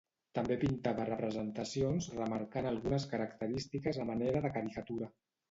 [0.35, 5.13] També pintava representacions remarcant algunes característiques a manera de caricatura.